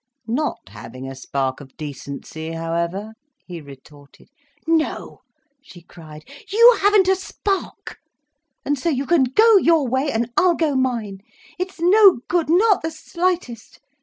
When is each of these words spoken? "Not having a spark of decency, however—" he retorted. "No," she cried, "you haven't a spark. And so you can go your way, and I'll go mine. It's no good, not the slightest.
"Not 0.25 0.69
having 0.69 1.07
a 1.07 1.13
spark 1.13 1.61
of 1.61 1.77
decency, 1.77 2.53
however—" 2.53 3.13
he 3.45 3.61
retorted. 3.61 4.29
"No," 4.65 5.21
she 5.61 5.83
cried, 5.83 6.27
"you 6.51 6.77
haven't 6.81 7.07
a 7.07 7.15
spark. 7.15 7.99
And 8.65 8.79
so 8.79 8.89
you 8.89 9.05
can 9.05 9.25
go 9.25 9.57
your 9.57 9.87
way, 9.87 10.11
and 10.11 10.31
I'll 10.35 10.55
go 10.55 10.75
mine. 10.75 11.19
It's 11.59 11.79
no 11.79 12.21
good, 12.27 12.49
not 12.49 12.81
the 12.81 12.89
slightest. 12.89 13.79